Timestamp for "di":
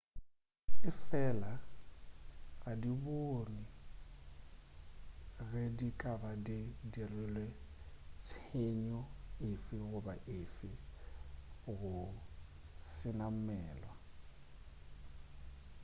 2.81-2.91, 5.77-5.89, 6.45-6.57